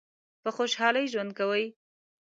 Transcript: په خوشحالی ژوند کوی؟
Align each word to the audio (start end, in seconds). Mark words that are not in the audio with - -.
په 0.43 0.49
خوشحالی 0.57 1.05
ژوند 1.11 1.31
کوی؟ 1.39 1.65